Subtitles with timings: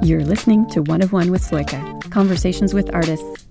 [0.00, 3.44] You're listening to One of One with Sloika, conversations with artists.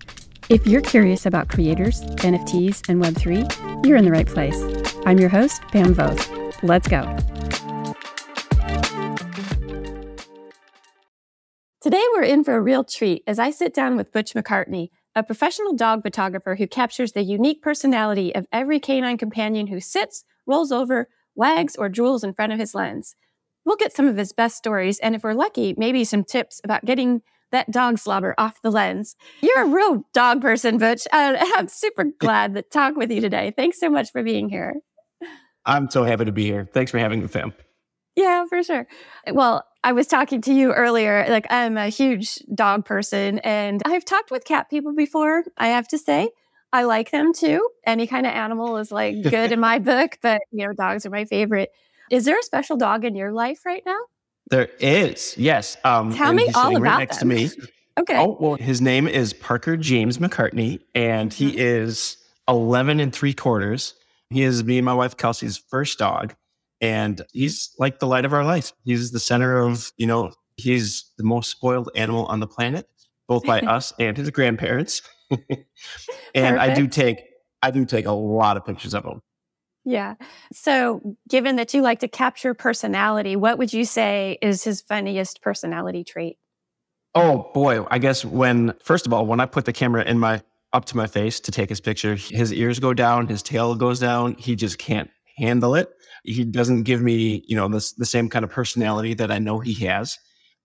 [0.47, 4.57] If you're curious about creators, NFTs, and Web3, you're in the right place.
[5.05, 6.63] I'm your host, Pam Voth.
[6.63, 7.03] Let's go.
[11.81, 15.23] Today, we're in for a real treat as I sit down with Butch McCartney, a
[15.23, 20.71] professional dog photographer who captures the unique personality of every canine companion who sits, rolls
[20.71, 23.15] over, wags, or drools in front of his lens.
[23.67, 26.85] We'll get some of his best stories, and if we're lucky, maybe some tips about
[26.85, 27.21] getting
[27.51, 29.17] that dog slobber off the lens.
[29.41, 31.05] You're a real dog person, Butch.
[31.11, 33.51] Uh, I'm super glad to talk with you today.
[33.53, 34.75] Thanks so much for being here.
[35.65, 36.69] I'm so happy to be here.
[36.73, 37.53] Thanks for having me, Pam.
[38.15, 38.87] Yeah, for sure.
[39.29, 41.25] Well, I was talking to you earlier.
[41.27, 45.89] Like, I'm a huge dog person, and I've talked with cat people before, I have
[45.89, 46.29] to say.
[46.71, 47.67] I like them too.
[47.85, 51.09] Any kind of animal is like good in my book, but you know, dogs are
[51.09, 51.69] my favorite.
[52.09, 53.99] Is there a special dog in your life right now?
[54.49, 55.75] There is, yes.
[55.83, 57.29] Um, Tell me all about right next them.
[57.29, 57.49] to me.
[57.99, 58.17] okay.
[58.17, 61.59] Oh well, his name is Parker James McCartney, and he mm-hmm.
[61.59, 63.93] is eleven and three quarters.
[64.29, 66.33] He is me and my wife Kelsey's first dog,
[66.79, 68.71] and he's like the light of our life.
[68.85, 70.31] He's the center of you know.
[70.55, 72.87] He's the most spoiled animal on the planet,
[73.27, 75.01] both by us and his grandparents.
[75.29, 75.39] and
[76.33, 76.59] Perfect.
[76.59, 77.23] I do take
[77.61, 79.21] I do take a lot of pictures of him.
[79.87, 80.15] Yeah.
[80.51, 85.41] So, given that you like to capture personality, what would you say is his funniest
[85.41, 86.37] personality trait?
[87.15, 90.41] Oh boy, I guess when first of all, when I put the camera in my
[90.73, 93.97] up to my face to take his picture, his ears go down, his tail goes
[93.97, 94.33] down.
[94.33, 95.89] He just can't handle it.
[96.25, 99.59] He doesn't give me, you know, the, the same kind of personality that I know
[99.59, 100.17] he has.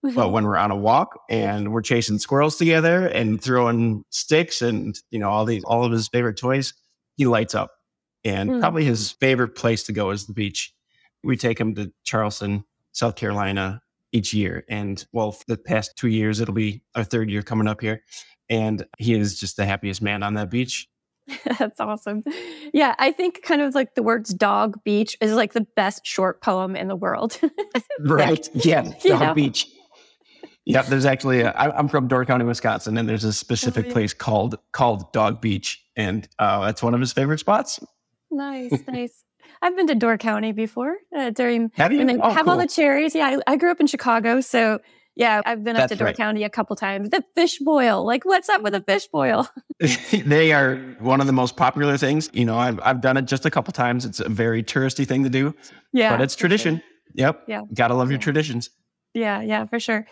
[0.05, 0.17] Mm-hmm.
[0.17, 4.93] But when we're on a walk and we're chasing squirrels together and throwing sticks and
[5.11, 6.73] you know all these all of his favorite toys,
[7.15, 7.71] he lights up
[8.23, 8.59] and mm.
[8.59, 10.73] probably his favorite place to go is the beach.
[11.23, 14.65] We take him to Charleston, South Carolina each year.
[14.69, 18.03] And well, the past two years, it'll be our third year coming up here.
[18.49, 20.87] And he is just the happiest man on that beach.
[21.59, 22.23] That's awesome.
[22.73, 26.41] Yeah, I think kind of like the words dog beach is like the best short
[26.41, 27.39] poem in the world.
[27.99, 28.47] right.
[28.53, 28.91] Yeah.
[29.03, 29.33] Dog know.
[29.33, 29.67] beach.
[30.65, 33.91] Yeah, there's actually a, I, I'm from Door County, Wisconsin, and there's a specific oh,
[33.91, 37.81] place called called Dog Beach, and uh, that's one of his favorite spots.
[38.33, 39.23] Nice, nice.
[39.61, 41.99] I've been to Door County before uh, during have you?
[41.99, 42.53] when they oh, have cool.
[42.53, 43.15] all the cherries.
[43.15, 44.79] Yeah, I, I, grew up in Chicago, so
[45.15, 46.17] yeah, I've been up to Door right.
[46.17, 47.09] County a couple times.
[47.09, 49.47] The fish boil, like what's up with a fish boil?
[50.11, 52.29] they are one of the most popular things.
[52.33, 54.05] You know, I've I've done it just a couple times.
[54.05, 55.55] It's a very touristy thing to do.
[55.91, 56.77] Yeah, but it's tradition.
[56.77, 56.85] Sure.
[57.15, 57.43] Yep.
[57.47, 57.61] Yeah.
[57.73, 58.69] Gotta love your traditions.
[59.13, 60.07] Yeah, yeah, for sure.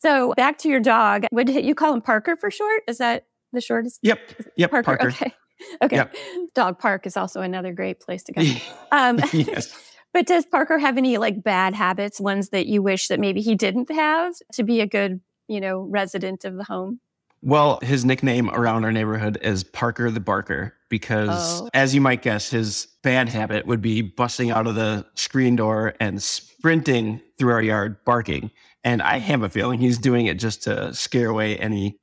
[0.00, 1.26] So back to your dog.
[1.32, 2.82] Would you call him Parker for short?
[2.86, 4.00] Is that the shortest?
[4.02, 4.18] Yep.
[4.56, 4.70] Yep.
[4.70, 4.84] Parker.
[4.84, 5.08] Parker.
[5.08, 5.34] Okay.
[5.82, 5.96] Okay.
[5.96, 6.16] Yep.
[6.54, 8.42] Dog Park is also another great place to go.
[8.92, 9.76] Um, yes.
[10.14, 13.54] But does Parker have any like bad habits, ones that you wish that maybe he
[13.54, 17.00] didn't have to be a good, you know, resident of the home?
[17.42, 21.68] Well, his nickname around our neighborhood is Parker the Barker because, oh.
[21.74, 25.94] as you might guess, his bad habit would be busting out of the screen door
[26.00, 28.50] and sprinting through our yard barking.
[28.84, 31.98] And I have a feeling he's doing it just to scare away any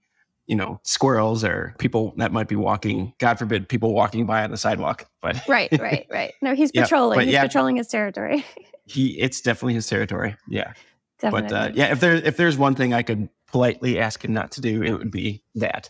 [0.47, 4.51] you know, squirrels or people that might be walking, God forbid, people walking by on
[4.51, 5.09] the sidewalk.
[5.22, 6.33] But right, right, right.
[6.41, 7.19] No, he's patrolling.
[7.19, 8.45] Yeah, he's yeah, patrolling his territory.
[8.85, 10.35] he, it's definitely his territory.
[10.47, 10.73] Yeah.
[11.19, 11.50] Definitely.
[11.50, 14.51] But uh, yeah, if there if there's one thing I could politely ask him not
[14.51, 15.89] to do, it would be that.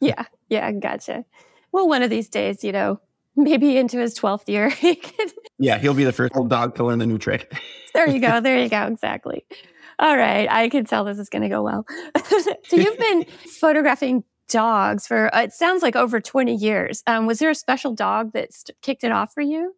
[0.00, 1.26] Yeah, yeah, gotcha.
[1.72, 2.98] Well, one of these days, you know,
[3.36, 5.32] maybe into his twelfth year, he could.
[5.58, 7.52] Yeah, he'll be the first old dog to learn the new trick.
[7.92, 8.40] there you go.
[8.40, 8.86] There you go.
[8.86, 9.44] Exactly.
[10.02, 10.50] All right.
[10.50, 11.86] I can tell this is going to go well.
[12.26, 13.24] so you've been
[13.60, 17.04] photographing dogs for, uh, it sounds like over 20 years.
[17.06, 19.74] Um, was there a special dog that st- kicked it off for you?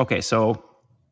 [0.00, 0.20] Okay.
[0.20, 0.60] So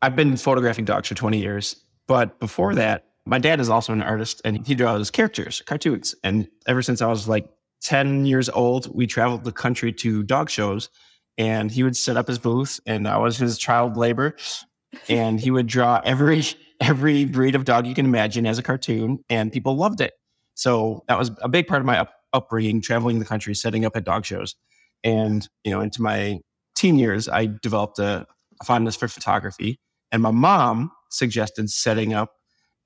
[0.03, 1.77] I've been photographing dogs for 20 years.
[2.09, 6.17] But before that, my dad is also an artist and he draws characters, cartoons.
[6.25, 7.49] And ever since I was like
[7.83, 10.89] 10 years old, we traveled the country to dog shows
[11.37, 14.35] and he would set up his booth and I was his child labor
[15.09, 16.43] and he would draw every
[16.81, 19.55] every breed of dog you can imagine as a cartoon, and mm-hmm.
[19.55, 20.15] people loved it.
[20.55, 23.97] So that was a big part of my up, upbringing, traveling the country, setting up
[23.97, 24.55] at dog shows.
[25.05, 26.41] And, you know, into my
[26.75, 28.27] teen years, I developed a,
[28.61, 29.79] a fondness for photography.
[30.11, 32.33] And my mom suggested setting up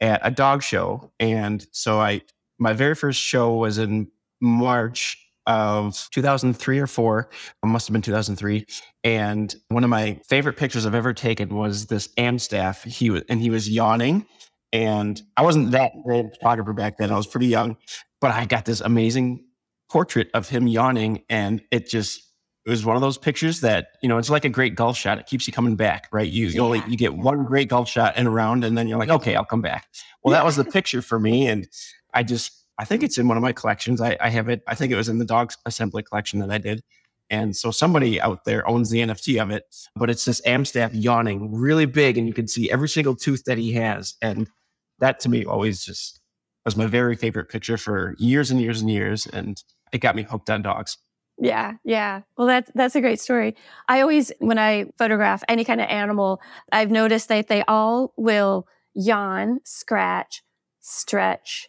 [0.00, 1.12] at a dog show.
[1.18, 2.22] And so I,
[2.58, 4.10] my very first show was in
[4.40, 5.16] March
[5.46, 7.30] of 2003 or four.
[7.62, 8.66] It must have been 2003.
[9.04, 12.84] And one of my favorite pictures I've ever taken was this Amstaff.
[12.84, 14.26] He was, and he was yawning.
[14.72, 17.10] And I wasn't that great photographer back then.
[17.10, 17.76] I was pretty young,
[18.20, 19.44] but I got this amazing
[19.90, 21.24] portrait of him yawning.
[21.28, 22.22] And it just,
[22.64, 25.18] it was one of those pictures that, you know, it's like a great golf shot.
[25.18, 26.28] It keeps you coming back, right?
[26.28, 26.52] You, yeah.
[26.54, 29.10] you only, you get one great golf shot in a round and then you're like,
[29.10, 29.88] okay, I'll come back.
[30.22, 31.48] Well, that was the picture for me.
[31.48, 31.68] And
[32.14, 34.00] I just, I think it's in one of my collections.
[34.00, 34.60] I, I have it.
[34.66, 36.82] I think it was in the dog assembly collection that I did.
[37.30, 39.62] And so somebody out there owns the NFT of it,
[39.94, 43.56] but it's this Amstaff yawning really big and you can see every single tooth that
[43.56, 44.16] he has.
[44.20, 44.50] And
[44.98, 46.20] that to me always just
[46.64, 49.28] was my very favorite picture for years and years and years.
[49.28, 49.62] And
[49.92, 50.98] it got me hooked on dogs.
[51.38, 52.22] Yeah, yeah.
[52.36, 53.54] Well, that's that's a great story.
[53.88, 56.40] I always, when I photograph any kind of animal,
[56.72, 60.42] I've noticed that they all will yawn, scratch,
[60.80, 61.68] stretch,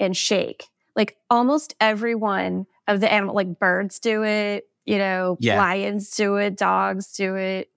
[0.00, 0.66] and shake.
[0.96, 5.58] Like almost every one of the animal, like birds do it, you know, yeah.
[5.58, 7.70] lions do it, dogs do it.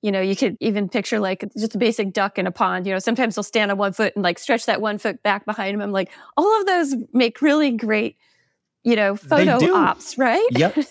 [0.00, 2.86] You know, you could even picture like just a basic duck in a pond.
[2.86, 5.44] You know, sometimes they'll stand on one foot and like stretch that one foot back
[5.46, 5.82] behind them.
[5.82, 8.16] I'm like, all of those make really great,
[8.82, 10.46] you know, photo ops, right?
[10.52, 10.76] Yep.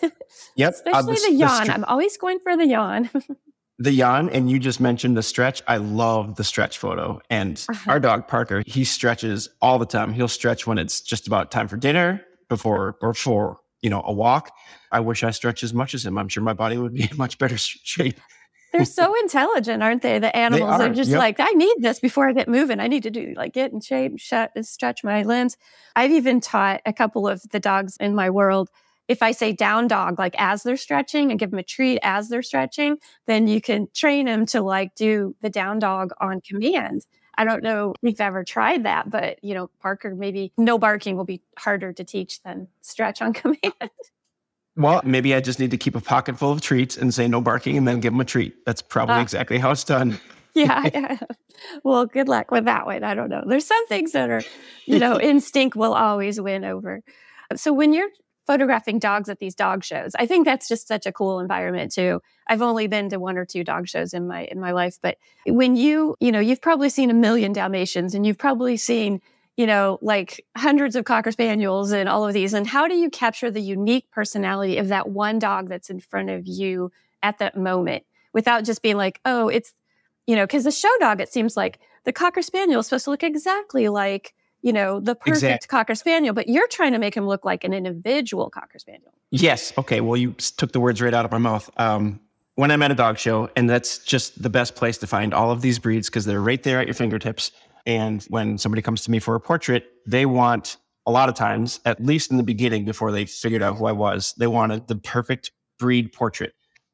[0.55, 0.73] Yep.
[0.73, 1.67] Especially uh, the, the, yawn.
[1.67, 3.09] The I'm always going for the yawn.
[3.79, 5.61] the yawn, and you just mentioned the stretch.
[5.67, 7.21] I love the stretch photo.
[7.29, 7.91] And uh-huh.
[7.91, 10.13] our dog Parker, he stretches all the time.
[10.13, 14.13] He'll stretch when it's just about time for dinner, before or for you know, a
[14.13, 14.51] walk.
[14.91, 16.17] I wish I stretched as much as him.
[16.17, 18.19] I'm sure my body would be in much better shape.
[18.71, 20.17] They're so intelligent, aren't they?
[20.17, 20.89] The animals they are.
[20.89, 21.19] are just yep.
[21.19, 22.79] like, I need this before I get moving.
[22.79, 25.57] I need to do like get in shape, shut, stretch my limbs.
[25.95, 28.69] I've even taught a couple of the dogs in my world.
[29.07, 32.29] If I say down dog, like as they're stretching and give them a treat as
[32.29, 32.97] they're stretching,
[33.27, 37.05] then you can train them to like do the down dog on command.
[37.37, 41.17] I don't know if you've ever tried that, but you know, Parker, maybe no barking
[41.17, 43.73] will be harder to teach than stretch on command.
[44.75, 47.41] Well, maybe I just need to keep a pocket full of treats and say no
[47.41, 48.65] barking and then give them a treat.
[48.65, 50.19] That's probably uh, exactly how it's done.
[50.55, 51.17] yeah, yeah.
[51.83, 53.03] Well, good luck with that one.
[53.03, 53.43] I don't know.
[53.45, 54.41] There's some things that are,
[54.85, 57.01] you know, instinct will always win over.
[57.55, 58.09] So when you're
[58.45, 60.11] photographing dogs at these dog shows.
[60.15, 62.21] I think that's just such a cool environment too.
[62.47, 65.17] I've only been to one or two dog shows in my in my life, but
[65.45, 69.21] when you, you know, you've probably seen a million Dalmatians and you've probably seen,
[69.55, 73.09] you know, like hundreds of cocker spaniels and all of these and how do you
[73.09, 76.91] capture the unique personality of that one dog that's in front of you
[77.21, 78.03] at that moment
[78.33, 79.73] without just being like, "Oh, it's
[80.27, 83.11] you know, cuz the show dog it seems like the cocker spaniel is supposed to
[83.11, 85.67] look exactly like you know, the perfect exactly.
[85.67, 89.13] Cocker Spaniel, but you're trying to make him look like an individual Cocker Spaniel.
[89.29, 89.73] Yes.
[89.77, 90.01] Okay.
[90.01, 91.69] Well, you took the words right out of my mouth.
[91.77, 92.21] Um,
[92.55, 95.51] when I'm at a dog show, and that's just the best place to find all
[95.51, 97.51] of these breeds because they're right there at your fingertips.
[97.85, 101.81] And when somebody comes to me for a portrait, they want a lot of times,
[101.83, 104.95] at least in the beginning, before they figured out who I was, they wanted the
[104.95, 106.53] perfect breed portrait.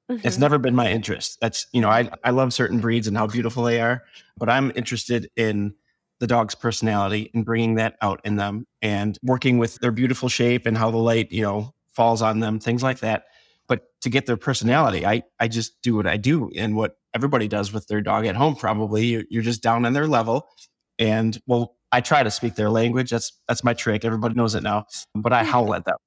[0.09, 0.25] Mm-hmm.
[0.25, 1.37] It's never been my interest.
[1.39, 4.03] That's, you know, I, I love certain breeds and how beautiful they are,
[4.37, 5.75] but I'm interested in
[6.19, 10.65] the dog's personality and bringing that out in them and working with their beautiful shape
[10.65, 13.25] and how the light, you know, falls on them, things like that.
[13.67, 17.47] But to get their personality, I, I just do what I do and what everybody
[17.47, 18.55] does with their dog at home.
[18.55, 20.49] Probably you're, you're just down on their level.
[20.97, 23.11] And well, I try to speak their language.
[23.11, 24.03] That's, that's my trick.
[24.03, 25.97] Everybody knows it now, but I howl at them.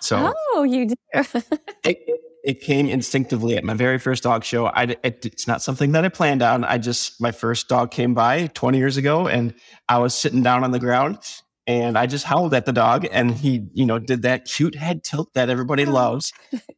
[0.00, 0.94] So, oh, you do.
[1.84, 4.68] it, it came instinctively at my very first dog show.
[4.68, 6.64] I, it, it's not something that I planned on.
[6.64, 9.52] I just, my first dog came by 20 years ago and
[9.86, 11.18] I was sitting down on the ground
[11.66, 15.04] and I just howled at the dog and he, you know, did that cute head
[15.04, 15.90] tilt that everybody oh.
[15.90, 16.32] loves.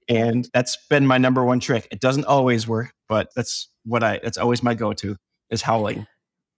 [0.08, 1.87] and that's been my number one trick.
[1.93, 5.19] It doesn't always work, but that's what I, that's always my go-to
[5.50, 6.05] is howling.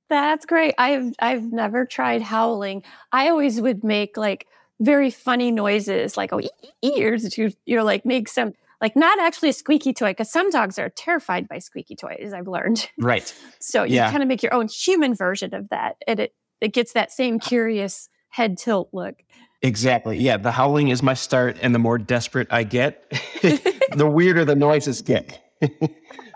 [0.08, 0.72] That's great.
[0.78, 2.82] I've, I've never tried howling.
[3.12, 4.46] I always would make like
[4.80, 6.40] very funny noises, like, oh,
[6.80, 10.50] ears, to, you know, like make some like not actually a squeaky toy because some
[10.50, 12.90] dogs are terrified by squeaky toys i've learned.
[12.98, 13.32] Right.
[13.60, 14.10] So you yeah.
[14.10, 17.38] kind of make your own human version of that and it it gets that same
[17.38, 19.14] curious head tilt look.
[19.62, 20.18] Exactly.
[20.18, 23.08] Yeah the howling is my start and the more desperate i get
[23.42, 25.40] the weirder the noises get.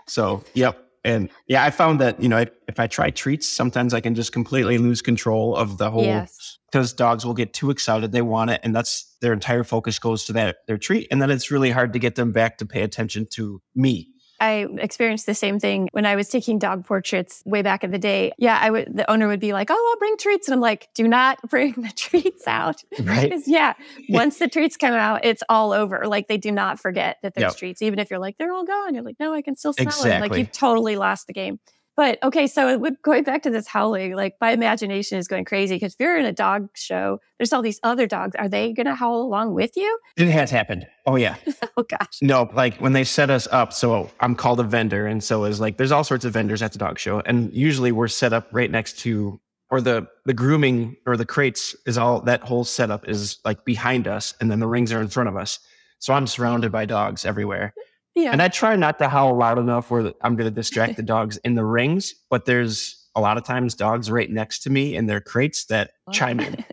[0.07, 3.93] So yep and yeah, I found that, you know, if, if, I try treats, sometimes
[3.93, 6.59] I can just completely lose control of the whole yes.
[6.69, 8.11] because dogs will get too excited.
[8.11, 8.59] They want it.
[8.61, 11.07] And that's their entire focus goes to that their treat.
[11.09, 14.09] And then it's really hard to get them back to pay attention to me.
[14.39, 17.97] I experienced the same thing when I was taking dog portraits way back in the
[17.97, 18.31] day.
[18.37, 20.89] Yeah, I would the owner would be like, "Oh, I'll bring treats." And I'm like,
[20.93, 23.33] "Do not bring the treats out." Right.
[23.47, 23.73] yeah,
[24.09, 26.07] once the treats come out, it's all over.
[26.07, 27.57] Like they do not forget that there's yep.
[27.57, 29.87] treats even if you're like, "They're all gone." You're like, "No, I can still smell
[29.87, 30.11] exactly.
[30.11, 31.59] it." Like you've totally lost the game.
[31.97, 35.95] But okay, so going back to this howling, like my imagination is going crazy because
[35.95, 38.35] if you're in a dog show, there's all these other dogs.
[38.35, 39.97] Are they going to howl along with you?
[40.15, 40.85] It has happened.
[41.07, 41.37] Oh yeah.
[41.77, 42.19] oh gosh.
[42.21, 43.73] No, like when they set us up.
[43.73, 46.71] So I'm called a vendor, and so is like there's all sorts of vendors at
[46.71, 50.97] the dog show, and usually we're set up right next to or the the grooming
[51.07, 54.67] or the crates is all that whole setup is like behind us, and then the
[54.67, 55.57] rings are in front of us.
[55.97, 57.73] So I'm surrounded by dogs everywhere.
[58.17, 58.31] Yeah.
[58.31, 61.37] And I try not to howl loud enough where I'm going to distract the dogs
[61.37, 65.05] in the rings, but there's a lot of times dogs right next to me in
[65.05, 66.65] their crates that chime in.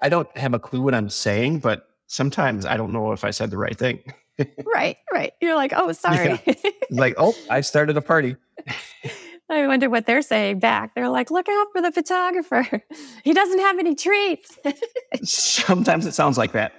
[0.00, 3.30] I don't have a clue what I'm saying, but sometimes I don't know if I
[3.30, 4.00] said the right thing.
[4.64, 5.32] right, right.
[5.40, 6.40] You're like, oh, sorry.
[6.46, 6.54] Yeah.
[6.90, 8.36] like, oh, I started a party.
[9.50, 10.94] I wonder what they're saying back.
[10.94, 12.82] They're like, look out for the photographer.
[13.24, 14.56] He doesn't have any treats.
[15.24, 16.72] Sometimes it sounds like that.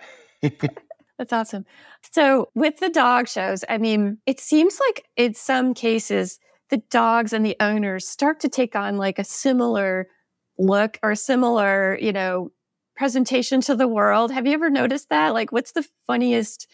[1.17, 1.65] That's awesome.
[2.11, 6.39] So, with the dog shows, I mean, it seems like in some cases,
[6.69, 10.07] the dogs and the owners start to take on like a similar
[10.57, 12.51] look or similar, you know,
[12.95, 14.31] presentation to the world.
[14.31, 15.33] Have you ever noticed that?
[15.33, 16.67] Like, what's the funniest,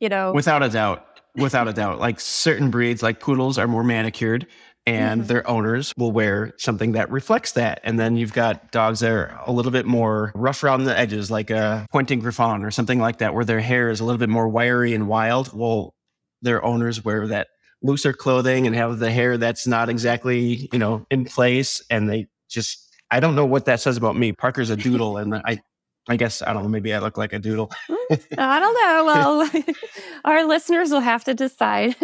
[0.00, 0.32] you know?
[0.32, 1.06] Without a doubt.
[1.34, 1.98] Without a doubt.
[1.98, 4.46] Like certain breeds, like poodles, are more manicured
[4.86, 5.28] and mm-hmm.
[5.28, 7.80] their owners will wear something that reflects that.
[7.82, 11.30] And then you've got dogs that are a little bit more rough around the edges,
[11.30, 14.28] like a pointing griffon or something like that, where their hair is a little bit
[14.28, 15.50] more wiry and wild.
[15.52, 15.94] Well,
[16.42, 17.48] their owners wear that
[17.82, 21.82] looser clothing and have the hair that's not exactly, you know, in place.
[21.90, 24.32] And they just I don't know what that says about me.
[24.32, 25.60] Parker's a doodle, and I,
[26.08, 26.68] I guess I don't know.
[26.68, 27.70] Maybe I look like a doodle.
[27.88, 28.86] Hmm, I don't know.
[29.06, 29.50] Well,
[30.24, 31.96] our listeners will have to decide.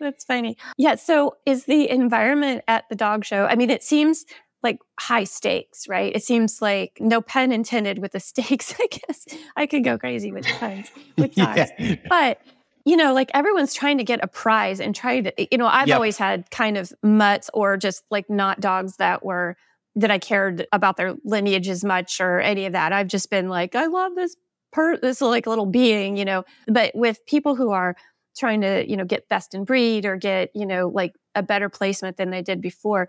[0.00, 0.56] That's funny.
[0.76, 0.96] Yeah.
[0.96, 3.46] So, is the environment at the dog show?
[3.46, 4.24] I mean, it seems
[4.62, 6.14] like high stakes, right?
[6.14, 8.74] It seems like no pun intended with the stakes.
[8.78, 9.26] I guess
[9.56, 11.96] I could go crazy with puns with dogs, yeah.
[12.08, 12.40] but
[12.86, 15.88] you know, like everyone's trying to get a prize and try to, you know, I've
[15.88, 15.96] yep.
[15.96, 19.56] always had kind of mutts or just like not dogs that were,
[19.96, 22.92] that I cared about their lineage as much or any of that.
[22.92, 24.36] I've just been like, I love this
[24.72, 27.96] per, this like little being, you know, but with people who are
[28.36, 31.68] trying to, you know, get best in breed or get, you know, like a better
[31.68, 33.08] placement than they did before,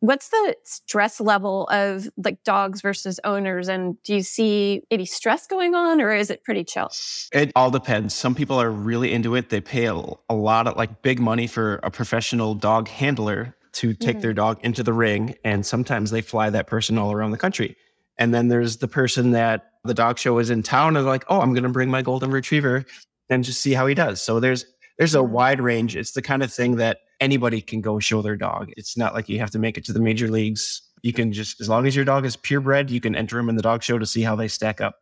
[0.00, 3.68] what's the stress level of like dogs versus owners?
[3.68, 6.90] And do you see any stress going on or is it pretty chill?
[7.32, 8.14] It all depends.
[8.14, 9.50] Some people are really into it.
[9.50, 13.92] They pay a, a lot of like big money for a professional dog handler to
[13.92, 14.20] take mm-hmm.
[14.20, 17.76] their dog into the ring and sometimes they fly that person all around the country.
[18.18, 21.24] And then there's the person that the dog show is in town and they're like
[21.28, 22.84] oh i'm going to bring my golden retriever
[23.30, 24.66] and just see how he does so there's
[24.98, 25.32] there's a mm-hmm.
[25.32, 28.72] wide range it's the kind of thing that anybody can go show their dog.
[28.76, 30.82] It's not like you have to make it to the major leagues.
[31.02, 33.56] You can just, as long as your dog is purebred, you can enter them in
[33.56, 34.96] the dog show to see how they stack up.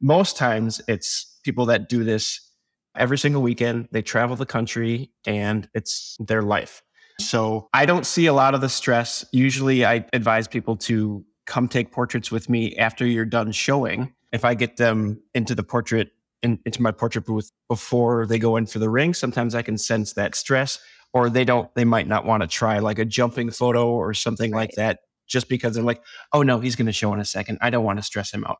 [0.00, 2.40] Most times it's people that do this
[2.96, 3.88] every single weekend.
[3.90, 6.82] They travel the country and it's their life.
[7.20, 9.24] So I don't see a lot of the stress.
[9.32, 14.14] Usually I advise people to come take portraits with me after you're done showing.
[14.32, 16.10] If I get them into the portrait,
[16.42, 19.78] in, into my portrait booth before they go in for the ring, sometimes I can
[19.78, 20.78] sense that stress
[21.12, 24.52] or they don't they might not want to try like a jumping photo or something
[24.52, 24.60] right.
[24.60, 26.02] like that just because they're like
[26.32, 27.58] oh no he's going to show in a second.
[27.60, 28.58] I don't want to stress him out.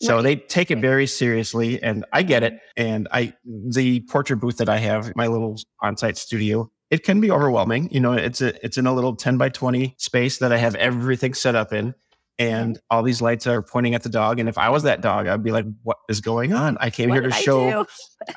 [0.00, 0.22] So right.
[0.22, 2.86] they take it very seriously and i get it mm-hmm.
[2.86, 7.30] and i the portrait booth that i have my little on-site studio it can be
[7.30, 10.56] overwhelming you know it's a it's in a little 10 by 20 space that i
[10.56, 11.94] have everything set up in
[12.38, 14.38] and all these lights are pointing at the dog.
[14.38, 16.76] And if I was that dog, I'd be like, "What is going on?
[16.80, 17.80] I came what here to show.
[17.80, 17.84] I,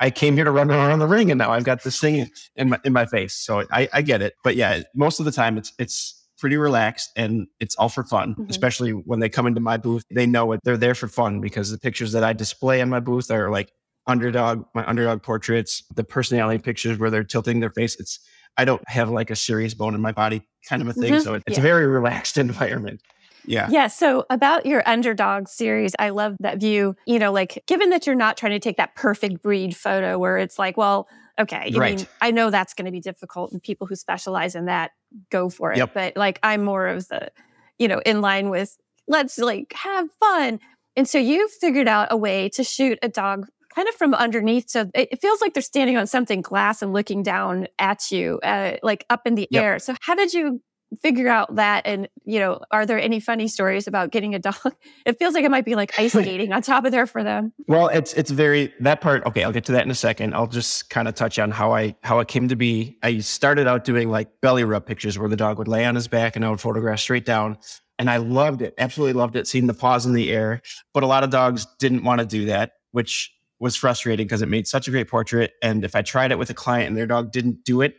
[0.06, 2.70] I, came here to run around the ring, and now I've got this thing in
[2.70, 5.56] my in my face." So I, I get it, but yeah, most of the time
[5.56, 8.32] it's it's pretty relaxed and it's all for fun.
[8.32, 8.50] Mm-hmm.
[8.50, 10.60] Especially when they come into my booth, they know it.
[10.64, 13.70] They're there for fun because the pictures that I display in my booth are like
[14.08, 17.98] underdog, my underdog portraits, the personality pictures where they're tilting their face.
[18.00, 18.18] It's
[18.56, 21.14] I don't have like a serious bone in my body kind of a thing.
[21.14, 21.22] Mm-hmm.
[21.22, 21.62] So it, it's yeah.
[21.62, 23.00] a very relaxed environment.
[23.44, 23.68] Yeah.
[23.70, 23.86] Yeah.
[23.88, 26.96] So about your underdog series, I love that view.
[27.06, 30.38] You know, like given that you're not trying to take that perfect breed photo where
[30.38, 31.08] it's like, well,
[31.38, 31.98] okay, you right.
[31.98, 34.92] mean I know that's going to be difficult and people who specialize in that
[35.30, 35.78] go for it.
[35.78, 35.94] Yep.
[35.94, 37.30] But like I'm more of the,
[37.78, 38.76] you know, in line with
[39.08, 40.60] let's like have fun.
[40.96, 44.68] And so you figured out a way to shoot a dog kind of from underneath.
[44.68, 48.72] So it feels like they're standing on something glass and looking down at you, uh,
[48.82, 49.62] like up in the yep.
[49.62, 49.78] air.
[49.78, 50.60] So how did you
[51.00, 54.56] figure out that and you know are there any funny stories about getting a dog?
[55.04, 57.52] It feels like it might be like ice skating on top of there for them.
[57.66, 60.34] Well it's it's very that part okay i'll get to that in a second.
[60.34, 62.98] I'll just kind of touch on how i how it came to be.
[63.02, 66.08] I started out doing like belly rub pictures where the dog would lay on his
[66.08, 67.58] back and i would photograph straight down
[67.98, 70.60] and i loved it absolutely loved it seeing the paws in the air
[70.92, 74.48] but a lot of dogs didn't want to do that which was frustrating because it
[74.48, 77.06] made such a great portrait and if i tried it with a client and their
[77.06, 77.96] dog didn't do it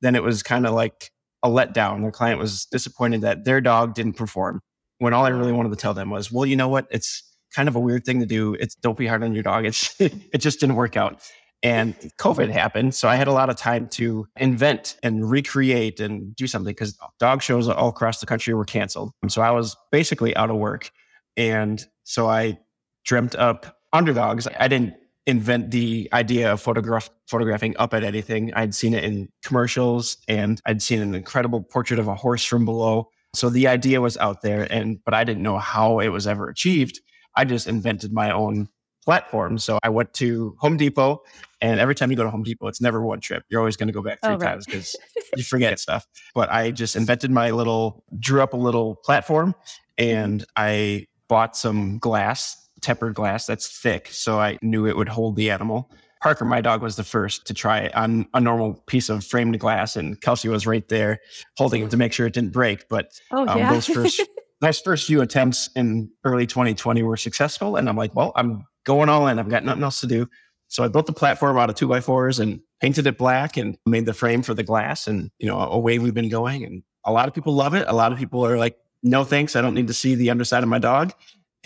[0.00, 1.10] then it was kind of like
[1.46, 2.02] a letdown.
[2.02, 4.60] Their client was disappointed that their dog didn't perform
[4.98, 6.86] when all I really wanted to tell them was, well, you know what?
[6.90, 7.22] It's
[7.54, 8.54] kind of a weird thing to do.
[8.54, 9.64] It's don't be hard on your dog.
[9.64, 11.20] It's it just didn't work out.
[11.62, 12.94] And COVID happened.
[12.94, 16.98] So I had a lot of time to invent and recreate and do something because
[17.18, 19.12] dog shows all across the country were canceled.
[19.28, 20.90] So I was basically out of work.
[21.36, 22.58] And so I
[23.04, 24.46] dreamt up underdogs.
[24.60, 24.94] I didn't
[25.26, 28.54] invent the idea of photograph photographing up at anything.
[28.54, 32.64] I'd seen it in commercials and I'd seen an incredible portrait of a horse from
[32.64, 33.10] below.
[33.34, 36.48] So the idea was out there and but I didn't know how it was ever
[36.48, 37.00] achieved.
[37.34, 38.68] I just invented my own
[39.04, 39.58] platform.
[39.58, 41.22] So I went to Home Depot
[41.60, 43.44] and every time you go to Home Depot, it's never one trip.
[43.48, 44.48] You're always going to go back oh, three oh, right.
[44.50, 44.96] times because
[45.36, 46.06] you forget stuff.
[46.34, 49.54] But I just invented my little, drew up a little platform
[49.98, 54.08] and I bought some glass, tempered glass that's thick.
[54.10, 55.90] So I knew it would hold the animal.
[56.22, 59.58] Parker, my dog, was the first to try it on a normal piece of framed
[59.60, 61.20] glass, and Kelsey was right there
[61.56, 62.88] holding it to make sure it didn't break.
[62.88, 63.72] But oh, um, yeah.
[63.72, 64.22] those first,
[64.60, 69.08] those first few attempts in early 2020 were successful, and I'm like, well, I'm going
[69.08, 69.38] all in.
[69.38, 70.28] I've got nothing else to do.
[70.68, 73.78] So I built the platform out of two by fours and painted it black and
[73.86, 76.64] made the frame for the glass, and you know, away we've been going.
[76.64, 77.84] And a lot of people love it.
[77.88, 80.62] A lot of people are like, no thanks, I don't need to see the underside
[80.62, 81.12] of my dog.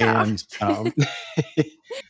[0.08, 0.92] And um,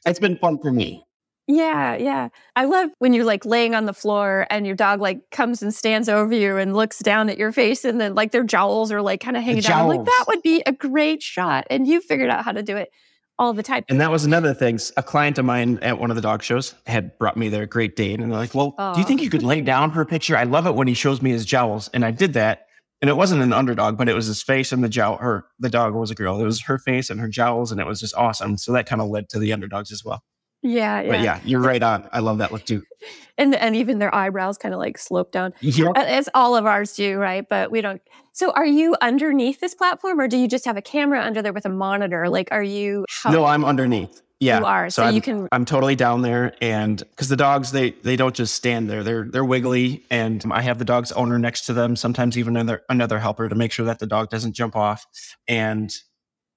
[0.06, 1.04] it's been fun for me.
[1.47, 2.28] Yeah, yeah.
[2.54, 5.75] I love when you're like laying on the floor and your dog like comes and
[5.75, 9.02] stands over you and looks down at your face and then like their jowls are
[9.02, 9.88] like kind of hanging down.
[9.88, 11.66] like that would be a great shot.
[11.68, 12.92] And you figured out how to do it
[13.37, 13.85] all the time.
[13.88, 14.78] And that was another thing.
[14.97, 17.97] A client of mine at one of the dog shows had brought me their Great
[17.97, 18.94] Dane and they're like, Well, oh.
[18.94, 20.37] do you think you could lay down for a picture?
[20.37, 21.88] I love it when he shows me his jowls.
[21.92, 22.66] And I did that.
[23.02, 25.16] And it wasn't an underdog, but it was his face and the jowl.
[25.16, 26.40] Her the dog was a girl.
[26.40, 28.59] It was her face and her jowls, and it was just awesome.
[28.59, 30.23] So that kind of led to the underdogs as well.
[30.62, 31.09] Yeah, yeah.
[31.11, 32.07] But yeah, you're right on.
[32.12, 32.83] I love that look too.
[33.38, 35.54] and and even their eyebrows kind of like slope down.
[35.97, 37.47] As all of ours do, right?
[37.49, 38.02] But we don't.
[38.33, 41.54] So are you underneath this platform or do you just have a camera under there
[41.54, 42.28] with a monitor?
[42.28, 44.21] Like are you how- No, I'm underneath.
[44.40, 44.61] Yeah.
[44.61, 44.90] You are.
[44.90, 48.35] So, so you can I'm totally down there and cuz the dogs they they don't
[48.35, 49.04] just stand there.
[49.04, 52.82] They're they're wiggly and I have the dog's owner next to them, sometimes even another
[52.88, 55.04] another helper to make sure that the dog doesn't jump off.
[55.47, 55.94] And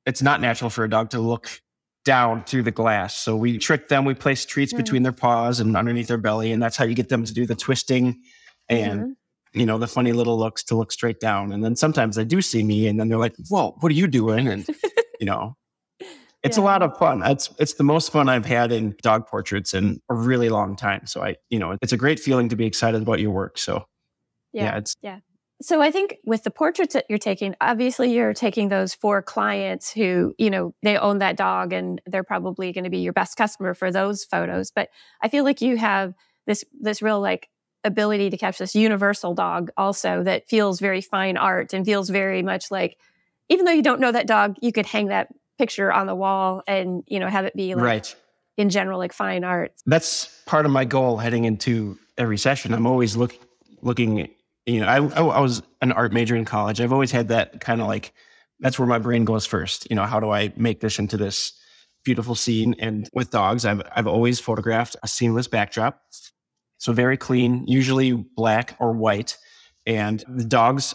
[0.06, 1.62] it's not natural for a dog to look
[2.06, 3.18] down through the glass.
[3.18, 4.06] So we trick them.
[4.06, 4.78] We place treats mm.
[4.78, 7.46] between their paws and underneath their belly, and that's how you get them to do
[7.46, 8.22] the twisting
[8.70, 9.60] and mm-hmm.
[9.60, 11.52] you know the funny little looks to look straight down.
[11.52, 14.08] And then sometimes they do see me, and then they're like, "Whoa, what are you
[14.08, 14.68] doing?" And
[15.20, 15.56] you know,
[16.44, 16.64] it's yeah.
[16.64, 17.24] a lot of fun.
[17.24, 21.08] It's it's the most fun I've had in dog portraits in a really long time.
[21.08, 23.58] So I, you know, it's a great feeling to be excited about your work.
[23.58, 23.86] So
[24.52, 25.20] yeah, yeah it's yeah.
[25.62, 29.94] So I think with the portraits that you're taking, obviously you're taking those for clients
[29.94, 33.38] who, you know, they own that dog and they're probably going to be your best
[33.38, 34.72] customer for those photos.
[34.72, 34.90] But
[35.22, 36.14] I feel like you have
[36.46, 37.48] this this real like
[37.86, 42.44] ability to capture this universal dog also that feels very fine art and feels very
[42.44, 42.98] much like
[43.50, 46.64] even though you don't know that dog, you could hang that picture on the wall
[46.68, 48.16] and, you know, have it be like right.
[48.58, 49.74] in general like fine art.
[49.86, 52.74] That's part of my goal heading into every session.
[52.74, 53.40] I'm always looking
[53.82, 54.30] looking
[54.66, 56.80] you know, I, I was an art major in college.
[56.80, 58.14] I've always had that kind of like,
[58.60, 59.90] that's where my brain goes first.
[59.90, 61.54] You know, how do I make this into this
[62.06, 62.76] beautiful scene?
[62.80, 66.02] And with dogs, I've, I've always photographed a seamless backdrop.
[66.78, 69.38] So very clean, usually black or white.
[69.86, 70.94] And the dogs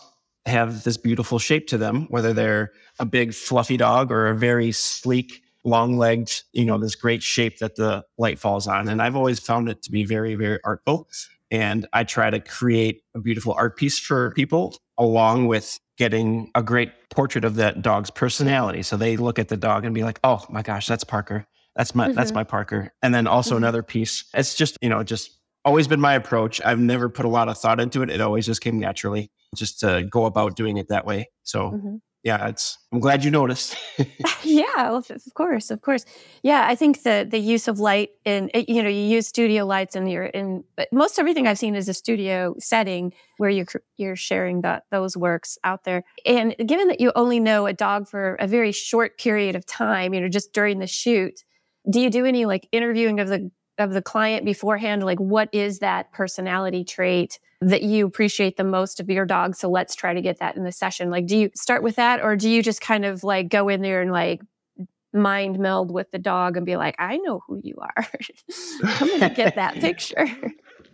[0.48, 4.72] have this beautiful shape to them, whether they're a big fluffy dog or a very
[4.72, 8.88] sleek, long legged, you know, this great shape that the light falls on.
[8.88, 11.08] And I've always found it to be very, very artful.
[11.50, 16.62] And I try to create a beautiful art piece for people along with getting a
[16.62, 18.82] great portrait of that dog's personality.
[18.82, 21.46] So they look at the dog and be like, oh my gosh, that's Parker.
[21.74, 22.16] That's my, mm-hmm.
[22.16, 22.92] that's my Parker.
[23.02, 23.64] And then also mm-hmm.
[23.64, 24.24] another piece.
[24.34, 26.60] It's just, you know, just always been my approach.
[26.64, 28.10] I've never put a lot of thought into it.
[28.10, 31.30] It always just came naturally just to go about doing it that way.
[31.42, 32.76] So mm-hmm yeah, it's.
[32.92, 33.76] I'm glad you noticed.
[34.42, 36.04] yeah, well, of course, of course.
[36.42, 39.64] Yeah, I think the the use of light in eh, you know you use studio
[39.64, 40.64] lights and you're in.
[40.76, 43.64] But most everything I've seen is a studio setting where you
[43.96, 46.04] you're sharing that those works out there.
[46.26, 50.12] And given that you only know a dog for a very short period of time,
[50.12, 51.44] you know, just during the shoot,
[51.88, 55.04] do you do any like interviewing of the of the client beforehand?
[55.04, 57.38] Like, what is that personality trait?
[57.60, 59.56] That you appreciate the most of your dog.
[59.56, 61.10] So let's try to get that in the session.
[61.10, 63.82] Like, do you start with that or do you just kind of like go in
[63.82, 64.40] there and like
[65.12, 68.06] mind meld with the dog and be like, I know who you are.
[68.84, 70.26] I'm to get that picture.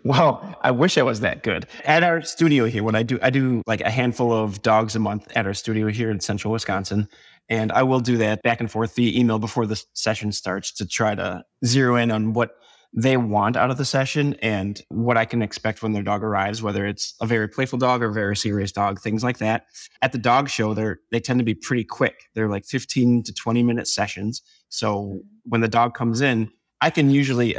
[0.04, 1.66] Well, I wish I was that good.
[1.84, 4.98] At our studio here, when I do, I do like a handful of dogs a
[4.98, 7.08] month at our studio here in central Wisconsin.
[7.48, 10.86] And I will do that back and forth via email before the session starts to
[10.86, 12.56] try to zero in on what
[12.96, 16.62] they want out of the session and what I can expect when their dog arrives,
[16.62, 19.64] whether it's a very playful dog or a very serious dog, things like that.
[20.00, 22.28] At the dog show, they're they tend to be pretty quick.
[22.34, 24.42] They're like 15 to 20 minute sessions.
[24.68, 27.56] So when the dog comes in, I can usually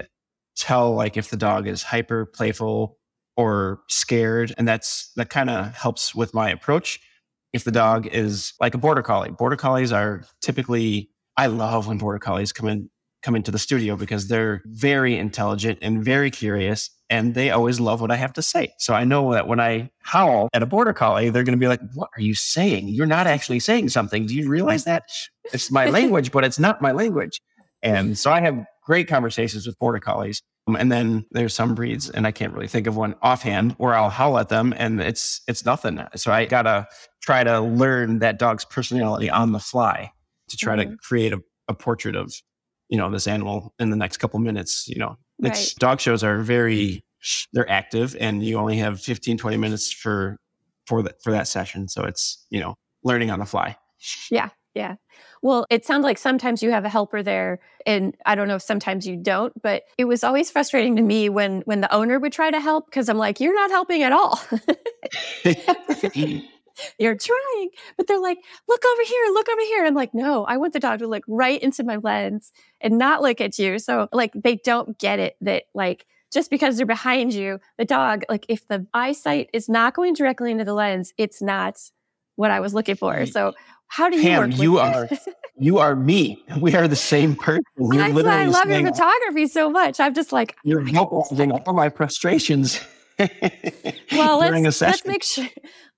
[0.56, 2.98] tell like if the dog is hyper playful
[3.36, 4.54] or scared.
[4.58, 7.00] And that's that kind of helps with my approach.
[7.52, 11.98] If the dog is like a border collie, border collies are typically I love when
[11.98, 12.90] border collies come in
[13.26, 18.00] come into the studio because they're very intelligent and very curious and they always love
[18.00, 18.74] what I have to say.
[18.78, 21.68] So I know that when I howl at a border collie, they're going to be
[21.68, 22.88] like, What are you saying?
[22.90, 24.28] You're not actually saying something.
[24.28, 25.04] Do you realize that?
[25.54, 27.42] It's my language, but it's not my language.
[27.82, 30.42] And so I have great conversations with border collies.
[30.68, 33.94] Um, and then there's some breeds, and I can't really think of one offhand where
[33.94, 36.00] I'll howl at them and it's it's nothing.
[36.16, 36.88] So I gotta
[37.22, 40.12] try to learn that dog's personality on the fly
[40.50, 40.92] to try mm-hmm.
[40.92, 42.34] to create a, a portrait of
[42.90, 45.18] you know this animal in the next couple minutes you know.
[45.40, 45.74] It's right.
[45.80, 47.04] dog shows are very
[47.52, 50.38] they're active and you only have 15 20 minutes for
[50.88, 51.88] for that for that session.
[51.88, 53.78] So it's you know learning on the fly.
[54.30, 54.96] Yeah yeah.
[55.42, 58.62] Well it sounds like sometimes you have a helper there and i don't know if
[58.62, 62.34] sometimes you don't but it was always frustrating to me when when the owner would
[62.34, 64.40] try to help because i'm like you're not helping at all
[67.00, 67.70] you're trying.
[67.98, 69.86] But they're like, look over here, look over here.
[69.86, 73.22] I'm like, no, I want the dog to look right into my lens and not
[73.22, 73.80] look at you.
[73.80, 78.24] So like they don't get it that like just because they're behind you, the dog,
[78.30, 81.78] like if the eyesight is not going directly into the lens, it's not
[82.36, 83.26] what I was looking for.
[83.26, 83.54] So
[83.88, 85.08] how do you Pam, you are
[85.58, 86.44] you are me.
[86.60, 87.64] We are the same person.
[87.78, 90.00] You're That's why I love your photography so much.
[90.00, 92.82] I'm just like you're helping all my frustrations.
[94.12, 95.48] well, let's, let's make sure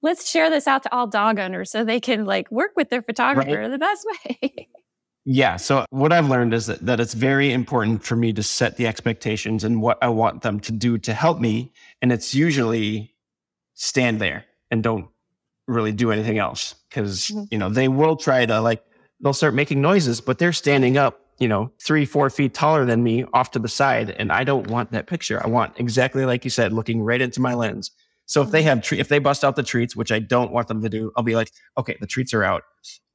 [0.01, 3.01] let's share this out to all dog owners so they can like work with their
[3.01, 3.71] photographer right?
[3.71, 4.67] the best way.
[5.25, 5.55] yeah.
[5.57, 8.87] So what I've learned is that, that it's very important for me to set the
[8.87, 11.73] expectations and what I want them to do to help me.
[12.01, 13.15] And it's usually
[13.73, 15.07] stand there and don't
[15.67, 17.43] really do anything else because mm-hmm.
[17.51, 18.83] you know they will try to like
[19.21, 23.03] they'll start making noises but they're standing up you know three four feet taller than
[23.03, 26.43] me off to the side and i don't want that picture i want exactly like
[26.43, 27.91] you said looking right into my lens
[28.27, 28.67] so if they mm-hmm.
[28.67, 31.11] have tre- if they bust out the treats, which I don't want them to do,
[31.15, 32.63] I'll be like, okay, the treats are out.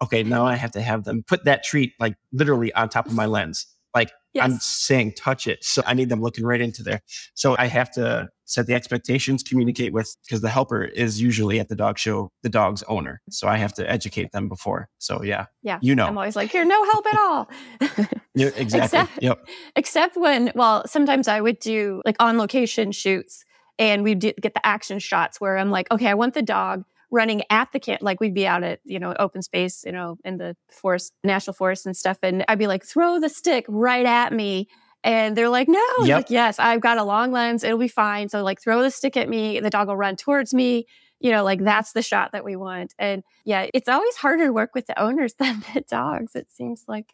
[0.03, 3.15] Okay, now I have to have them put that treat like literally on top of
[3.15, 3.67] my lens.
[3.95, 4.45] Like yes.
[4.45, 5.63] I'm saying, touch it.
[5.65, 7.03] So I need them looking right into there.
[7.35, 11.69] So I have to set the expectations, communicate with because the helper is usually at
[11.69, 13.21] the dog show the dog's owner.
[13.31, 14.89] So I have to educate them before.
[14.99, 17.51] So yeah, yeah, you know, I'm always like, here, no help at all.
[18.35, 19.01] yeah, exactly.
[19.01, 19.47] Except, yep.
[19.77, 23.45] Except when, well, sometimes I would do like on location shoots
[23.79, 27.43] and we'd get the action shots where I'm like, okay, I want the dog running
[27.51, 28.03] at the camp.
[28.03, 31.55] Like we'd be out at, you know, open space, you know, in the forest, national
[31.55, 32.19] forest and stuff.
[32.23, 34.69] And I'd be like, throw the stick right at me.
[35.05, 36.17] And they're like, no, yep.
[36.17, 37.65] like, yes, I've got a long lens.
[37.65, 38.29] It'll be fine.
[38.29, 39.59] So like throw the stick at me.
[39.61, 40.87] The dog will run towards me.
[41.19, 42.95] You know, like that's the shot that we want.
[42.99, 46.35] And yeah, it's always harder to work with the owners than the dogs.
[46.35, 47.13] It seems like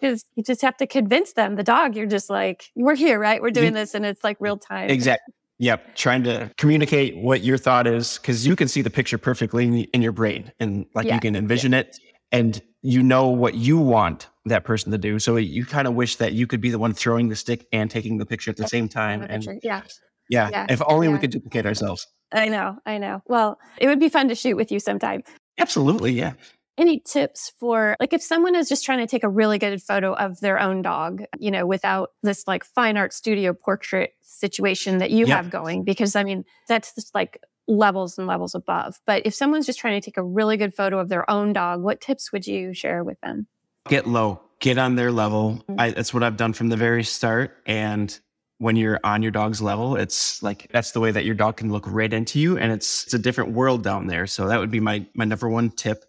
[0.00, 1.56] because you just have to convince them.
[1.56, 3.40] The dog, you're just like, we're here, right?
[3.40, 4.90] We're doing this, and it's like real time.
[4.90, 5.32] Exactly.
[5.58, 5.94] Yep.
[5.94, 10.02] Trying to communicate what your thought is because you can see the picture perfectly in
[10.02, 11.14] your brain and like yeah.
[11.14, 11.78] you can envision yeah.
[11.80, 11.98] it
[12.30, 15.18] and you know what you want that person to do.
[15.18, 17.90] So you kind of wish that you could be the one throwing the stick and
[17.90, 19.22] taking the picture at the same time.
[19.22, 19.82] And yeah.
[20.28, 20.50] yeah.
[20.50, 20.66] Yeah.
[20.68, 22.06] If only we could duplicate ourselves.
[22.32, 22.78] I know.
[22.84, 23.22] I know.
[23.26, 25.22] Well, it would be fun to shoot with you sometime.
[25.58, 26.12] Absolutely.
[26.12, 26.34] Yeah
[26.78, 30.12] any tips for like if someone is just trying to take a really good photo
[30.14, 35.10] of their own dog, you know, without this like fine art studio portrait situation that
[35.10, 35.36] you yeah.
[35.36, 35.84] have going?
[35.84, 38.96] Because I mean, that's just like levels and levels above.
[39.06, 41.82] But if someone's just trying to take a really good photo of their own dog,
[41.82, 43.46] what tips would you share with them?
[43.88, 45.62] Get low, get on their level.
[45.68, 45.80] Mm-hmm.
[45.80, 47.56] I, that's what I've done from the very start.
[47.66, 48.18] And
[48.58, 51.70] when you're on your dog's level, it's like that's the way that your dog can
[51.70, 54.26] look right into you, and it's it's a different world down there.
[54.26, 56.04] So that would be my my number one tip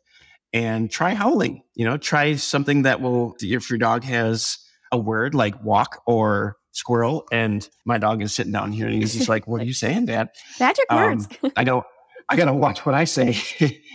[0.53, 1.63] and try howling.
[1.75, 4.57] You know, try something that will, if your dog has
[4.91, 9.13] a word like walk or squirrel, and my dog is sitting down here and he's
[9.13, 10.29] just like, What are you saying, Dad?
[10.59, 11.27] Magic um, words.
[11.55, 11.83] I go,
[12.29, 13.37] I gotta watch what I say.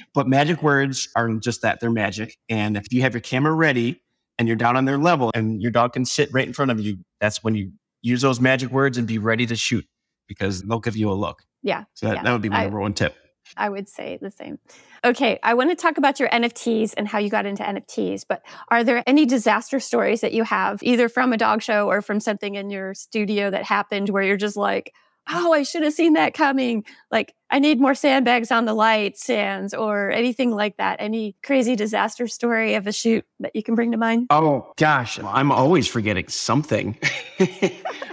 [0.14, 2.38] but magic words are just that, they're magic.
[2.48, 4.00] And if you have your camera ready
[4.38, 6.80] and you're down on their level and your dog can sit right in front of
[6.80, 9.86] you, that's when you use those magic words and be ready to shoot
[10.28, 11.42] because they'll give you a look.
[11.62, 11.84] Yeah.
[11.94, 12.22] So that, yeah.
[12.22, 13.14] that would be my number one tip.
[13.56, 14.58] I would say the same.
[15.04, 18.42] Okay, I want to talk about your NFTs and how you got into NFTs, but
[18.68, 22.20] are there any disaster stories that you have, either from a dog show or from
[22.20, 24.94] something in your studio that happened where you're just like,
[25.30, 26.84] oh, I should have seen that coming?
[27.10, 30.96] Like, I need more sandbags on the light stands or anything like that.
[31.00, 34.26] Any crazy disaster story of a shoot that you can bring to mind?
[34.30, 36.98] Oh, gosh, I'm always forgetting something.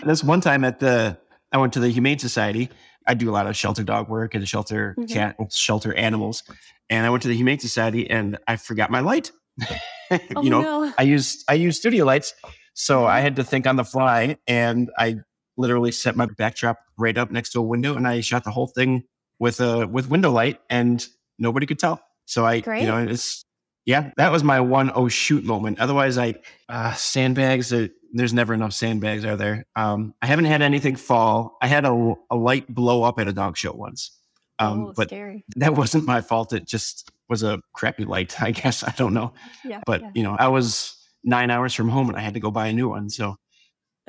[0.06, 1.18] this one time at the,
[1.52, 2.70] I went to the Humane Society
[3.10, 5.12] I do a lot of shelter dog work and shelter mm-hmm.
[5.12, 6.44] cat shelter animals.
[6.92, 9.32] And I went to the Humane Society and I forgot my light.
[10.12, 10.94] oh, you know, no.
[10.98, 12.34] I used I used studio lights,
[12.76, 15.18] so I had to think on the fly, and I
[15.60, 18.68] literally set my backdrop right up next to a window, and I shot the whole
[18.68, 19.04] thing
[19.38, 21.06] with a with window light, and
[21.38, 22.02] nobody could tell.
[22.26, 22.82] So I, Great.
[22.82, 23.44] you know, it's
[23.86, 25.80] yeah, that was my one oh shoot moment.
[25.80, 26.36] Otherwise, I
[26.70, 27.72] uh, sandbags.
[27.72, 29.66] Uh, there's never enough sandbags, are there?
[29.76, 31.58] Um, I haven't had anything fall.
[31.62, 34.18] I had a, a light blow up at a dog show once,
[34.58, 35.46] um, oh, but scary.
[35.58, 36.54] that wasn't my fault.
[36.54, 38.84] It just was a crappy light, I guess.
[38.84, 39.34] I don't know.
[39.64, 39.82] Yeah.
[39.86, 40.12] But yeah.
[40.16, 42.74] you know, I was nine hours from home and I had to go buy a
[42.74, 43.10] new one.
[43.10, 43.36] So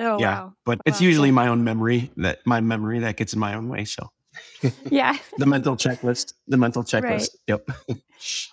[0.01, 0.53] Oh yeah, wow.
[0.65, 3.85] but it's usually my own memory that my memory that gets in my own way.
[3.85, 4.11] So
[4.89, 5.17] Yeah.
[5.37, 7.03] the mental checklist, the mental checklist.
[7.03, 7.29] Right.
[7.47, 7.69] Yep.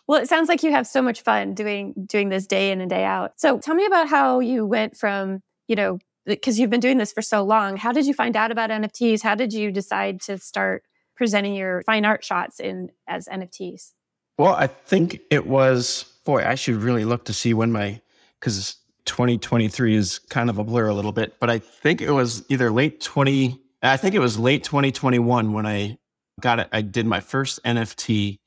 [0.07, 2.89] Well, it sounds like you have so much fun doing doing this day in and
[2.89, 3.39] day out.
[3.39, 7.13] So tell me about how you went from, you know, because you've been doing this
[7.13, 7.77] for so long.
[7.77, 9.23] How did you find out about NFTs?
[9.23, 10.85] How did you decide to start
[11.17, 13.93] presenting your fine art shots in as NFTs?
[14.39, 18.01] Well, I think it was, boy, I should really look to see when my,
[18.41, 18.77] because
[19.09, 22.71] 2023 is kind of a blur a little bit, but I think it was either
[22.71, 25.99] late 20, I think it was late 2021 when I
[26.41, 26.69] got it.
[26.71, 28.39] I did my first NFT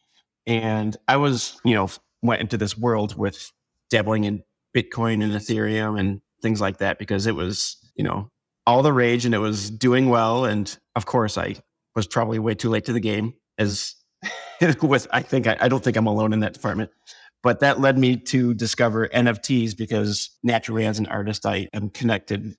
[0.47, 1.89] and I was, you know,
[2.21, 3.52] went into this world with
[3.89, 4.43] dabbling in
[4.76, 8.30] Bitcoin and Ethereum and things like that because it was, you know,
[8.65, 10.45] all the rage and it was doing well.
[10.45, 11.56] And of course, I
[11.95, 13.95] was probably way too late to the game as
[14.82, 16.91] with I think I, I don't think I'm alone in that department.
[17.43, 22.56] But that led me to discover NFTs because naturally as an artist I am connected.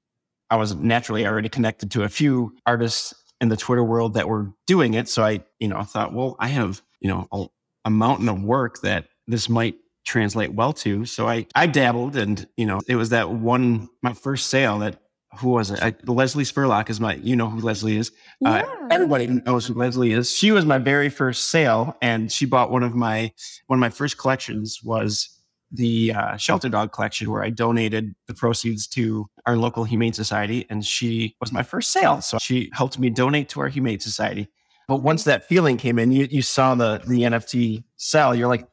[0.51, 4.53] I was naturally already connected to a few artists in the Twitter world that were
[4.67, 5.09] doing it.
[5.09, 7.47] So I, you know, thought, well, I have, you know, a,
[7.87, 11.05] a mountain of work that this might translate well to.
[11.05, 15.02] So I I dabbled and, you know, it was that one my first sale that
[15.37, 15.83] who was it?
[15.83, 18.13] I, Leslie Spurlock is my, you know who Leslie is.
[18.45, 20.31] Uh, everybody knows who Leslie is.
[20.31, 23.33] She was my very first sale, and she bought one of my
[23.67, 25.29] one of my first collections was
[25.71, 30.67] the uh, shelter dog collection, where I donated the proceeds to our local humane society,
[30.69, 32.21] and she was my first sale.
[32.21, 34.49] So she helped me donate to our humane society.
[34.87, 38.67] But once that feeling came in, you you saw the the NFT sell, you're like,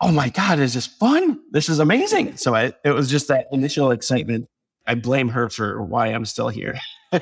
[0.00, 1.40] oh my god, is this fun?
[1.50, 2.38] This is amazing.
[2.38, 4.46] So I, it was just that initial excitement.
[4.90, 6.78] I blame her for why I'm still here.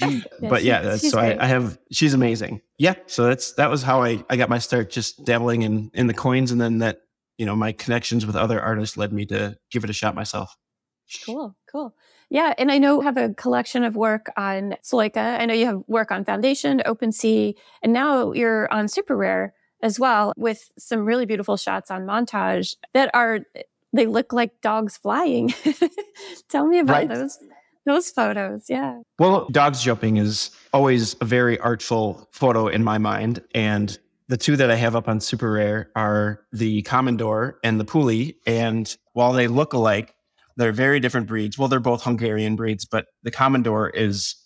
[0.00, 1.36] Mm, but yeah, that's, so I.
[1.38, 1.78] I have.
[1.92, 2.62] She's amazing.
[2.78, 6.06] Yeah, so that's that was how I I got my start, just dabbling in in
[6.06, 7.02] the coins, and then that
[7.36, 10.56] you know my connections with other artists led me to give it a shot myself.
[11.26, 11.94] Cool, cool.
[12.30, 15.38] Yeah, and I know you have a collection of work on Sloika.
[15.38, 19.50] I know you have work on Foundation, OpenSea, and now you're on SuperRare
[19.82, 23.40] as well with some really beautiful shots on montage that are
[23.92, 25.52] they look like dogs flying.
[26.48, 27.08] Tell me about Right.
[27.08, 27.38] those
[27.86, 28.66] those photos.
[28.68, 29.00] Yeah.
[29.18, 33.42] Well, dogs jumping is always a very artful photo in my mind.
[33.54, 33.98] And
[34.28, 38.36] the two that I have up on SuperRare are the Komondor and the Puli.
[38.46, 40.14] And while they look alike,
[40.56, 41.56] they're very different breeds.
[41.58, 44.36] Well, they're both Hungarian breeds, but the Komondor is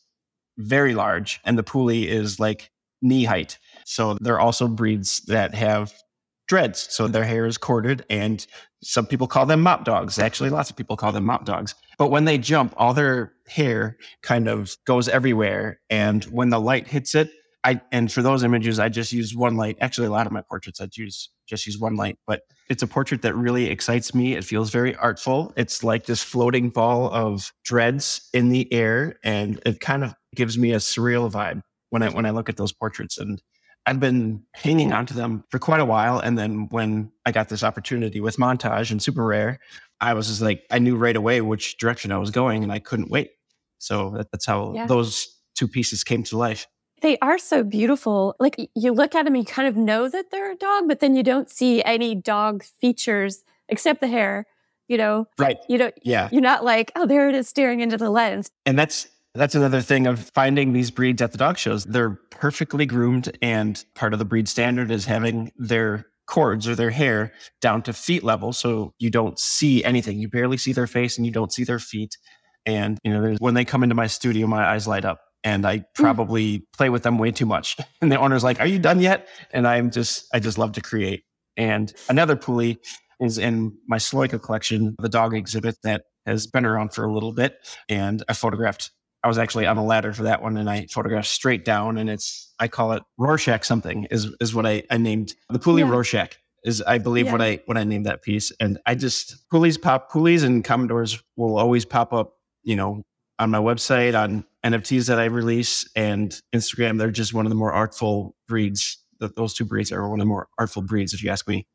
[0.56, 2.70] very large and the Puli is like
[3.02, 3.58] knee height.
[3.84, 5.92] So they're also breeds that have
[6.46, 6.86] dreads.
[6.90, 8.46] So their hair is corded and
[8.84, 10.18] some people call them mop dogs.
[10.18, 11.74] Actually, lots of people call them mop dogs.
[11.98, 15.80] But when they jump, all their hair kind of goes everywhere.
[15.90, 17.30] And when the light hits it,
[17.64, 19.78] I and for those images, I just use one light.
[19.80, 22.86] Actually, a lot of my portraits I use just use one light, but it's a
[22.86, 24.34] portrait that really excites me.
[24.34, 25.52] It feels very artful.
[25.56, 30.58] It's like this floating ball of dreads in the air, and it kind of gives
[30.58, 33.16] me a surreal vibe when I when I look at those portraits.
[33.18, 33.40] And
[33.86, 36.18] I've been hanging on to them for quite a while.
[36.18, 39.58] And then when I got this opportunity with Montage and SuperRare,
[40.00, 42.78] I was just like, I knew right away which direction I was going, and I
[42.78, 43.30] couldn't wait.
[43.78, 44.86] So that, that's how Yeah.
[44.86, 46.66] those two pieces came to life.
[47.02, 48.34] They are so beautiful.
[48.40, 51.14] Like you look at them, you kind of know that they're a dog, but then
[51.14, 54.46] you don't see any dog features except the hair.
[54.88, 55.58] You know, Right.
[55.68, 55.94] you don't.
[56.02, 56.28] Yeah.
[56.32, 58.50] You're not like, oh, there it is staring into the lens.
[58.66, 61.84] And that's that's another thing of finding these breeds at the dog shows.
[61.84, 66.90] They're perfectly groomed, and part of the breed standard is having their cords or their
[66.90, 70.18] hair down to feet level, so you don't see anything.
[70.18, 72.16] You barely see their face, and you don't see their feet.
[72.66, 75.66] And you know, there's, when they come into my studio, my eyes light up, and
[75.66, 75.82] I hmm.
[75.94, 77.76] probably play with them way too much.
[78.00, 80.80] And the owner's like, "Are you done yet?" And I'm just, I just love to
[80.80, 81.24] create.
[81.56, 82.78] And another Puli
[83.20, 87.32] is in my Sloika collection, the dog exhibit that has been around for a little
[87.32, 87.56] bit.
[87.88, 88.90] And I photographed,
[89.24, 92.10] I was actually on a ladder for that one and I photographed straight down and
[92.10, 95.88] it's, I call it Rorschach something is, is what I, I named the Puli Yeah.
[95.90, 98.52] Rorschach is I believe what I, what I named that piece.
[98.60, 103.02] And I just, Pulis pop, Pulis and Komondors will always pop up, you know,
[103.38, 106.98] on my website, on NFTs that I release and Instagram.
[106.98, 108.98] They're just one of the more artful breeds.
[109.20, 111.66] Th- Those two breeds are one of the more artful breeds, if you ask me.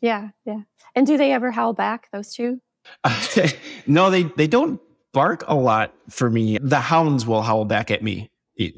[0.00, 0.62] Yeah, yeah.
[0.94, 2.08] And do they ever howl back?
[2.12, 2.60] Those two?
[3.86, 4.80] no, they they don't
[5.12, 6.58] bark a lot for me.
[6.60, 8.30] The hounds will howl back at me.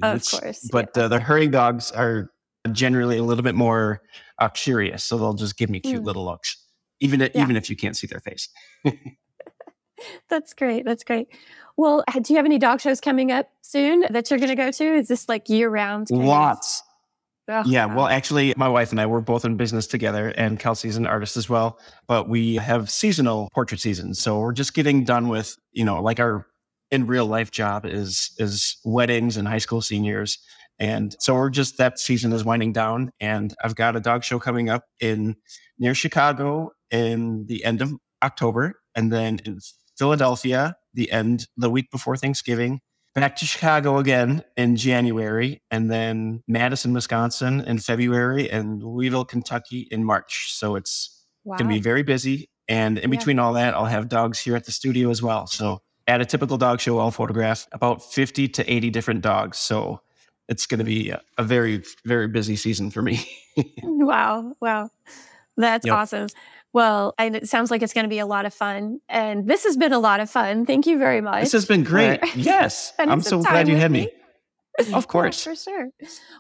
[0.03, 2.31] Of course, But uh, the herding dogs are
[2.71, 4.01] generally a little bit more
[4.39, 6.07] uh, curious, so they'll just give me cute Mm.
[6.07, 6.57] little looks.
[7.01, 7.29] even yeah.
[7.35, 8.49] even if you can't see their face.
[10.29, 10.85] That's great.
[10.85, 11.29] That's great.
[11.77, 14.71] Well, do you have any dog shows coming up soon that you're going to go
[14.71, 14.85] to?
[14.85, 16.11] Is this like year round?
[16.11, 16.83] Lots.
[17.67, 21.07] Yeah, well, actually, my wife and I, we're both in business together, and Kelsey's an
[21.07, 21.79] artist as well.
[22.07, 24.21] But we have seasonal portrait seasons.
[24.21, 26.47] So we're just getting done with, you know, like our
[26.91, 30.39] in real life job is is weddings and high school seniors.
[30.79, 33.11] And so we're just that season is winding down.
[33.21, 35.37] And I've got a dog show coming up in
[35.79, 39.59] near Chicago in the end of October, and then in
[39.99, 42.81] Philadelphia the end the week before Thanksgiving
[43.15, 49.89] back to Chicago again in January, and then Madison, Wisconsin in February, and Louisville, Kentucky
[49.91, 50.53] in March.
[50.55, 51.57] So it's wow.
[51.57, 52.49] going to be very busy.
[52.69, 53.19] And in yeah.
[53.19, 55.47] between all that, I'll have dogs here at the studio as well.
[55.47, 59.59] So at a typical dog show, I'll photograph about 50 to 80 different dogs.
[59.59, 60.01] So
[60.49, 63.27] it's going to be a, a very, very busy season for me.
[63.83, 64.55] wow.
[64.61, 64.91] Wow.
[65.57, 65.95] That's yep.
[65.95, 66.29] awesome.
[66.73, 69.01] Well, and it sounds like it's going to be a lot of fun.
[69.09, 70.65] And this has been a lot of fun.
[70.65, 71.43] Thank you very much.
[71.43, 72.21] This has been great.
[72.35, 72.93] Yes.
[72.99, 74.07] I'm so glad you had me.
[74.07, 74.95] me.
[74.95, 75.45] Of course.
[75.47, 75.89] Yeah, for sure.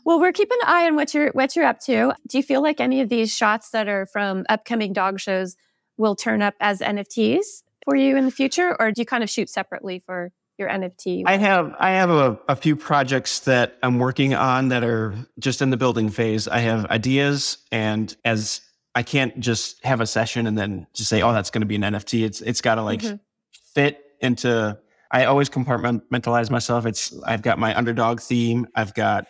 [0.05, 2.15] Well, we're keeping an eye on what you're what you're up to.
[2.27, 5.57] Do you feel like any of these shots that are from upcoming dog shows
[5.99, 9.29] will turn up as NFTs for you in the future, or do you kind of
[9.29, 11.25] shoot separately for your NFT?
[11.27, 15.61] I have I have a, a few projects that I'm working on that are just
[15.61, 16.49] in the building phase.
[16.49, 18.63] I have ideas, and as
[18.95, 21.77] I can't just have a session and then just say, oh, that's going to be
[21.77, 22.25] an NFT.
[22.25, 23.17] It's it's got to like mm-hmm.
[23.75, 24.79] fit into.
[25.11, 26.87] I always compartmentalize myself.
[26.87, 28.67] It's I've got my underdog theme.
[28.75, 29.27] I've got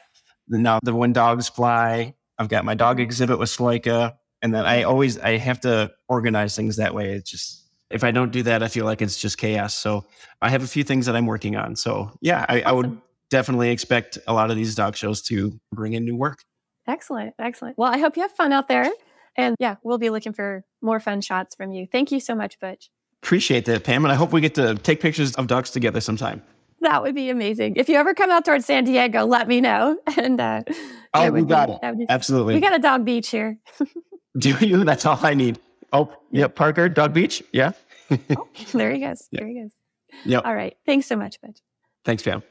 [0.49, 2.15] the, now the when dogs fly.
[2.39, 6.57] I've got my dog exhibit with Sloika, and then I always I have to organize
[6.57, 7.13] things that way.
[7.13, 9.75] It's just if I don't do that, I feel like it's just chaos.
[9.75, 10.07] So
[10.41, 11.77] I have a few things that I'm working on.
[11.77, 12.67] So yeah, I, awesome.
[12.67, 16.45] I would definitely expect a lot of these dog shows to bring in new work.
[16.87, 17.79] Excellent, excellent.
[17.79, 18.91] Well, I hope you have fun out there.
[19.37, 21.87] And yeah, we'll be looking for more fun shots from you.
[21.91, 22.91] Thank you so much, Butch.
[23.23, 24.05] Appreciate that, Pam.
[24.05, 26.43] And I hope we get to take pictures of ducks together sometime.
[26.81, 27.77] That would be amazing.
[27.77, 29.97] If you ever come out towards San Diego, let me know.
[30.17, 30.63] And uh,
[31.15, 31.99] oh, we got be, it.
[31.99, 32.55] Be, Absolutely.
[32.55, 33.59] We got a dog beach here.
[34.39, 34.85] Do you?
[34.85, 35.59] That's all I need.
[35.93, 37.43] Oh, yeah, Parker, Dog Beach.
[37.53, 37.73] Yeah.
[38.11, 39.29] oh, there he goes.
[39.33, 39.73] There he goes.
[40.25, 40.45] Yep.
[40.45, 40.77] All right.
[40.87, 41.59] Thanks so much, Butch.
[42.05, 42.43] Thanks, Pam.